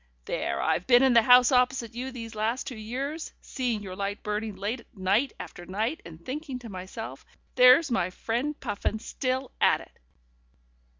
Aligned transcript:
"There 0.25 0.59
I've 0.59 0.87
been 0.87 1.03
in 1.03 1.13
the 1.13 1.21
house 1.21 1.51
opposite 1.51 1.93
you 1.93 2.11
these 2.11 2.33
last 2.33 2.65
two 2.65 2.75
years, 2.75 3.33
seeing 3.39 3.83
your 3.83 3.95
light 3.95 4.23
burning 4.23 4.55
late 4.55 4.81
night 4.97 5.31
after 5.39 5.63
night, 5.63 6.01
and 6.03 6.25
thinking 6.25 6.57
to 6.57 6.69
myself: 6.69 7.23
'There's 7.53 7.91
my 7.91 8.09
friend 8.09 8.59
Puffin 8.59 8.97
still 8.97 9.51
at 9.61 9.79
it! 9.79 9.99